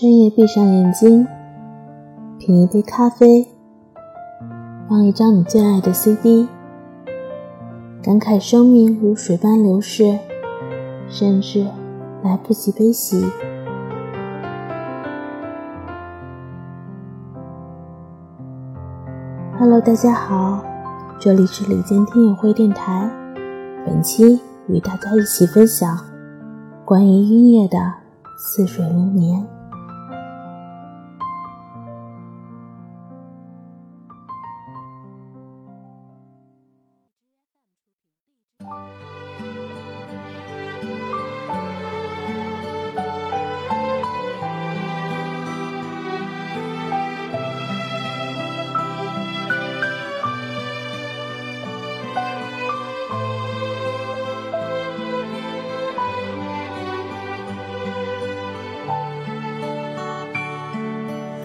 [0.00, 1.26] 深夜闭上眼睛，
[2.38, 3.48] 品一杯咖啡，
[4.88, 6.46] 放一张你最爱的 CD，
[8.00, 10.16] 感慨生命如水般流逝，
[11.08, 11.66] 甚至
[12.22, 13.26] 来不及悲喜。
[19.58, 20.62] Hello，大家好，
[21.18, 23.10] 这里是李健听友会电台，
[23.84, 25.98] 本期与大家一起分享
[26.84, 27.78] 关于音乐的
[28.38, 29.42] 《似水流年》。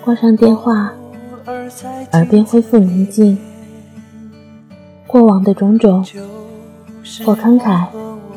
[0.03, 0.91] 挂上电话，
[2.11, 3.37] 耳边恢复宁静。
[5.07, 6.03] 过往的种种，
[7.25, 7.85] 或慷慨，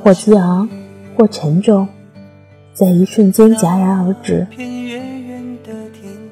[0.00, 0.68] 或激昂，
[1.16, 1.88] 或沉重，
[2.72, 4.46] 在一瞬间戛然而止。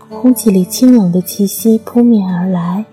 [0.09, 2.85] 空气里清冷的气息扑面而来。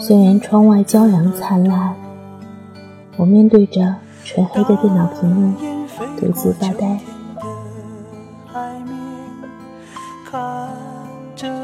[0.00, 1.94] 虽然窗外骄阳灿烂，
[3.16, 5.54] 我面对着纯黑的电脑屏幕，
[6.18, 6.98] 独自发呆。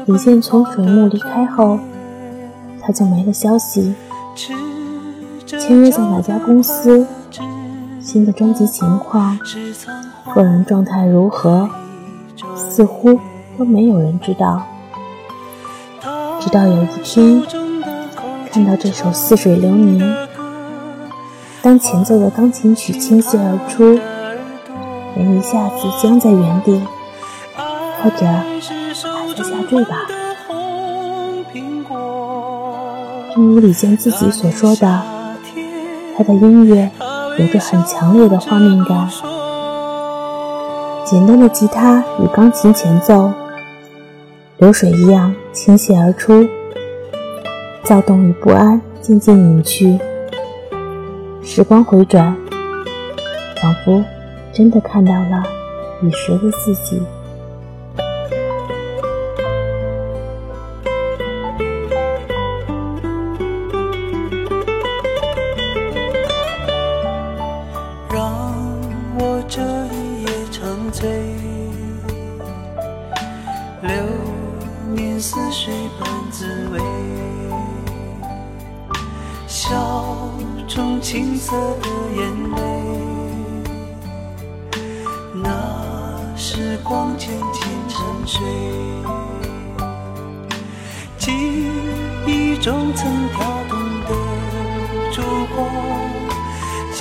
[0.05, 1.79] 李健从水木离开后，
[2.81, 3.93] 他就没了消息。
[5.45, 7.05] 签约在哪家公司？
[8.01, 9.37] 新的专辑情况？
[10.33, 11.69] 个人状态如何？
[12.55, 13.19] 似乎
[13.57, 14.63] 都没有人知道。
[16.39, 17.41] 直到有一天，
[18.51, 19.99] 看到这首《似水流年》，
[21.61, 23.99] 当前奏的钢琴曲倾泻而出，
[25.15, 26.81] 人一下子僵在原地，
[28.03, 28.25] 或者……
[29.43, 30.05] 下坠吧。
[33.33, 35.01] 正如李健自己所说的，
[36.17, 36.91] 他的音乐
[37.39, 39.09] 有着很强烈的画面感。
[41.05, 43.31] 简单的吉他与钢琴前奏，
[44.57, 46.47] 流水一样倾泻而出，
[47.83, 49.97] 躁动与不安渐渐隐去。
[51.41, 52.35] 时光回转，
[53.61, 54.03] 仿佛
[54.53, 55.43] 真的看到了
[55.99, 57.01] 彼时的自己。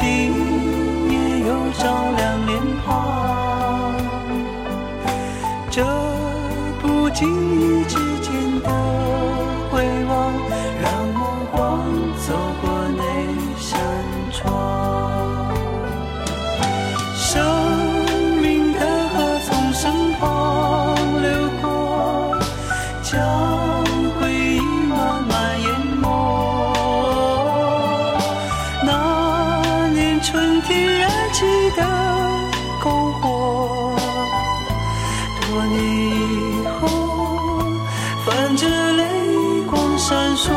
[0.00, 0.29] see
[30.30, 31.44] 春天燃起
[31.76, 31.82] 的
[32.80, 32.88] 篝
[33.20, 33.96] 火，
[35.40, 36.86] 多年以后，
[38.24, 39.02] 泛着泪
[39.68, 40.52] 光闪烁。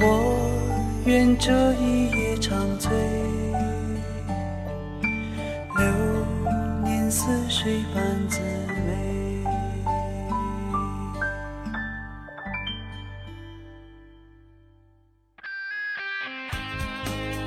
[0.00, 0.02] 我
[1.06, 1.83] 愿这一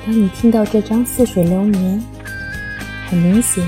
[0.07, 1.99] 当你听到这张《似水流年》，
[3.09, 3.61] 很明显，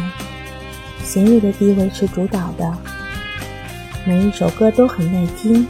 [1.03, 2.77] 弦乐的地位是主导的，
[4.05, 5.67] 每一首歌都很耐听，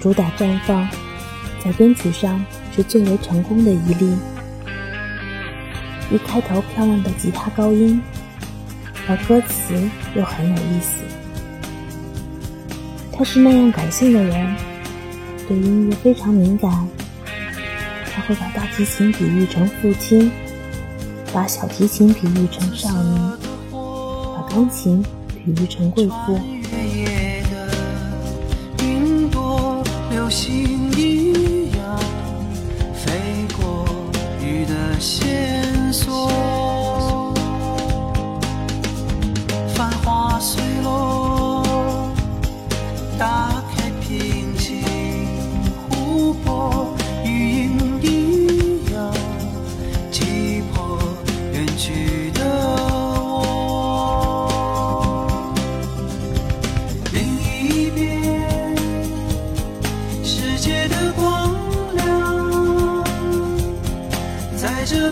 [0.00, 0.88] 主打绽放，
[1.64, 2.44] 在编曲上。
[2.74, 4.16] 是最为成功的一例。
[6.10, 8.00] 一开头漂亮的吉他高音，
[9.06, 9.74] 而歌词
[10.14, 11.04] 又很有意思。
[13.12, 14.56] 他是那样感性的人，
[15.46, 16.88] 对音乐非常敏感。
[18.14, 20.30] 他会把大提琴比喻成父亲，
[21.32, 23.38] 把小提琴比喻成少年，
[23.70, 26.61] 把钢琴比喻成贵妇。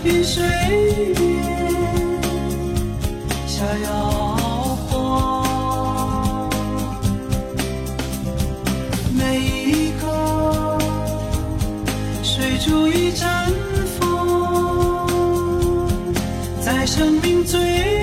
[0.03, 0.43] 云水
[1.13, 1.23] 边
[3.45, 3.89] 下摇
[4.89, 6.49] 晃，
[9.15, 10.79] 每一个
[12.23, 13.53] 水珠一绽
[13.99, 15.07] 放，
[16.59, 18.00] 在生命最。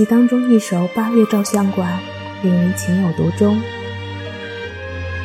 [0.00, 2.00] 辑当中一首《八月照相馆》
[2.42, 3.60] 令人情有独钟。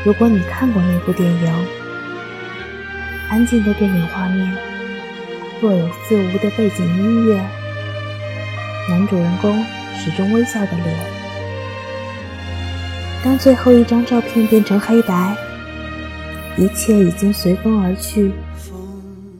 [0.04, 1.66] 如果你看过那部电影，
[3.30, 4.54] 安静的电影画面，
[5.62, 7.42] 若有似无的背景音乐，
[8.90, 9.64] 男主人公
[9.94, 11.00] 始终微笑的脸。
[13.24, 15.38] 当最后一张照片变成黑白，
[16.58, 18.30] 一切已经随风而去，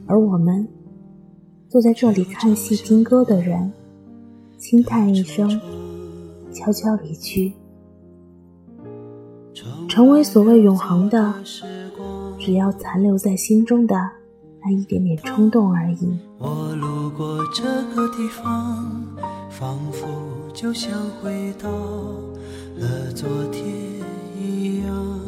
[0.08, 0.66] 而我们
[1.70, 3.74] 坐在这里看戏听歌的人。
[4.68, 5.48] 轻叹一声，
[6.52, 7.54] 悄悄离去，
[9.88, 11.36] 成为所谓永恒的，
[12.40, 13.96] 只要残留在心中的
[14.64, 16.18] 那一点点冲动而已。
[16.40, 19.06] 我路过这个地方，
[19.52, 20.08] 仿佛
[20.52, 20.92] 就像
[21.22, 23.64] 回到了昨天
[24.36, 25.20] 一样。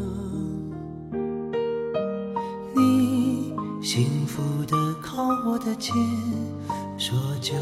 [2.76, 3.54] 你
[3.84, 5.94] 幸福的靠我的肩。
[7.10, 7.54] 说就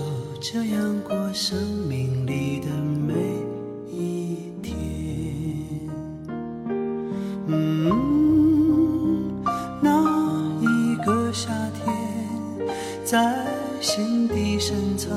[0.41, 1.55] 这样过生
[1.87, 3.13] 命里的每
[3.91, 4.75] 一天。
[7.45, 9.43] 嗯，
[9.83, 9.91] 那
[10.61, 11.95] 一个夏天，
[13.03, 13.45] 在
[13.79, 15.15] 心底深藏，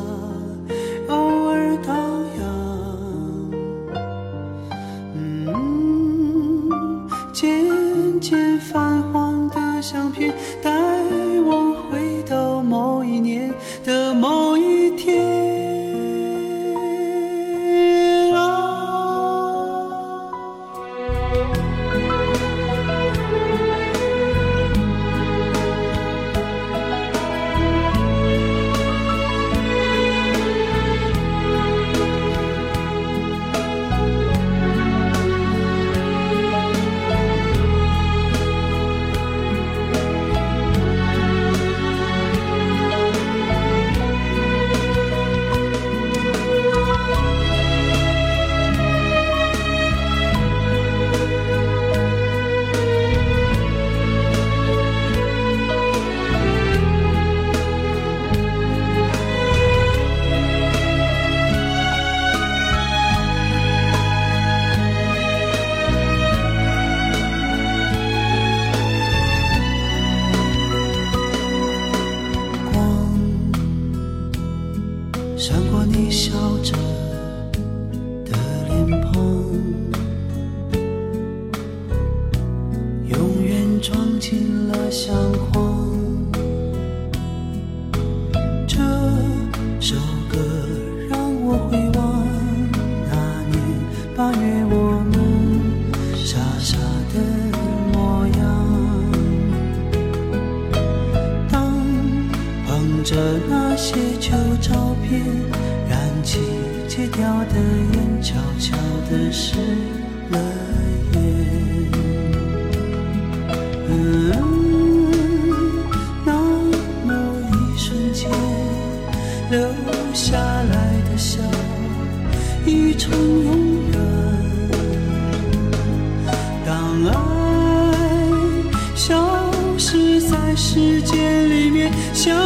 [130.61, 132.37] 时间里面，相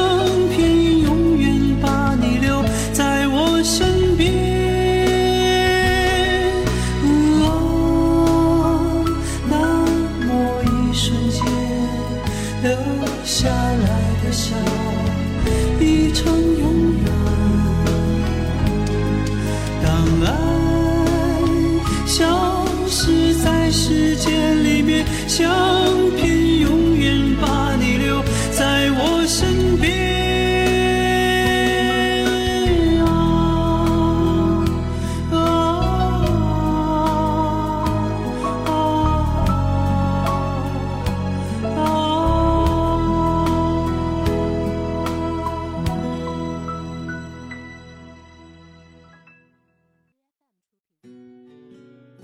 [0.50, 4.30] 片永远把你留在我身边。
[7.40, 9.02] 哦，
[9.48, 9.56] 那
[10.26, 10.30] 么
[10.62, 11.42] 一瞬间
[12.62, 12.70] 留
[13.24, 13.88] 下来
[14.22, 14.54] 的笑，
[15.80, 16.62] 已成永
[16.98, 17.04] 远。
[19.82, 19.88] 当
[20.26, 20.28] 爱
[22.06, 25.50] 消失在时间里面，相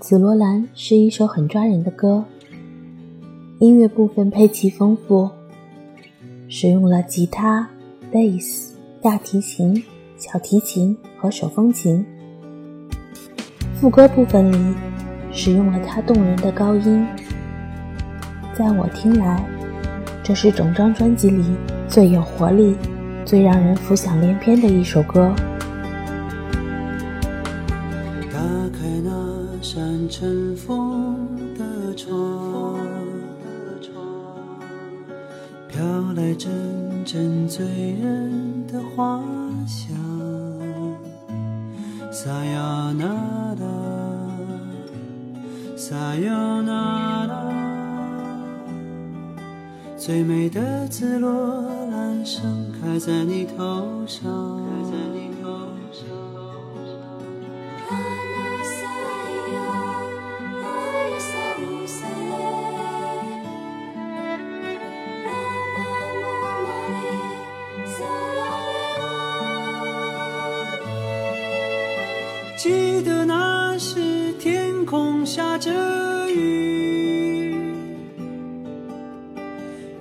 [0.09, 2.25] 紫罗兰是一首很抓人的歌，
[3.59, 5.29] 音乐部分配器丰富，
[6.47, 7.69] 使用了吉他、
[8.11, 9.83] 贝斯、大提琴、
[10.17, 12.03] 小提琴和手风琴。
[13.75, 14.75] 副歌部分里
[15.31, 17.05] 使用了它动人的高音，
[18.55, 19.47] 在我听来，
[20.23, 21.45] 这是整张专辑里
[21.87, 22.75] 最有活力、
[23.23, 25.31] 最让人浮想联翩的一首歌。
[43.09, 43.67] 呀那拉，
[45.75, 47.43] 撒呀那拉，
[49.97, 51.29] 最美的紫罗
[51.91, 54.61] 兰盛开在你头上，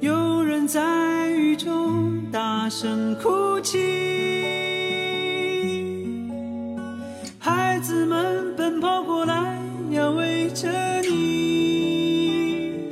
[0.00, 3.78] 有人在雨中大声哭泣，
[7.38, 9.58] 孩子们奔跑过来
[9.90, 10.68] 要围着
[11.02, 12.90] 你，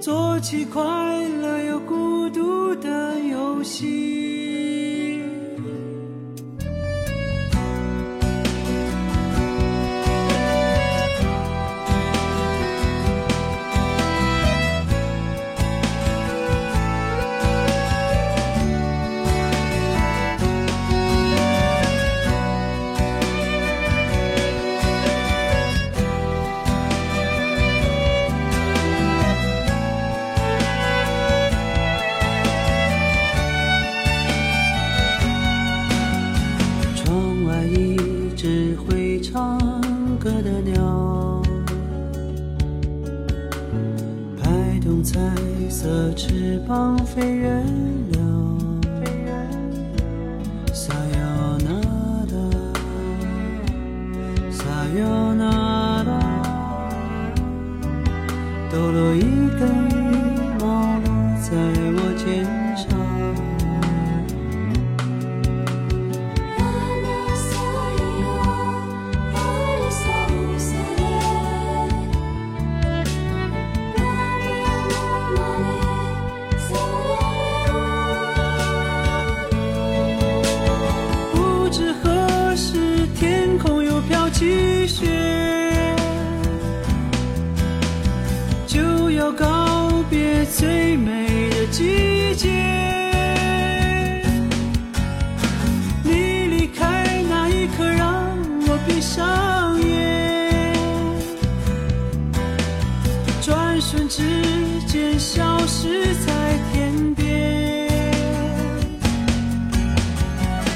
[0.00, 0.82] 做起快
[1.42, 4.09] 乐又孤独的游戏。
[47.60, 47.99] time.
[90.40, 92.48] 在最美的季节
[96.02, 100.74] 你离开那一刻让我闭上眼
[103.42, 104.22] 转瞬之
[104.86, 107.90] 间消失在天边。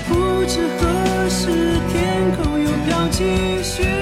[0.07, 1.49] 不知何时
[1.91, 3.94] 天空又飘起雪。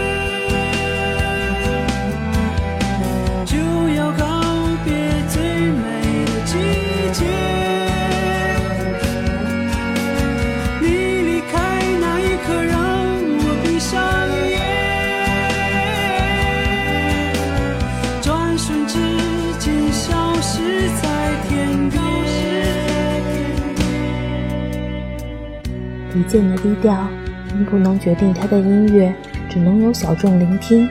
[26.32, 27.06] 李健的低调，
[27.48, 29.14] 并不能决定他的音乐
[29.50, 30.88] 只能有小众聆听。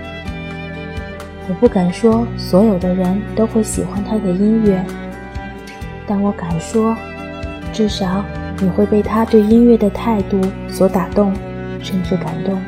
[1.50, 4.86] 我不敢说所有的人都会喜欢他的音乐，
[6.06, 6.96] 但我敢说，
[7.74, 8.24] 至少
[8.60, 10.39] 你会被他对音乐的态度
[10.70, 11.34] 所打动，
[11.82, 12.62] 甚至感动。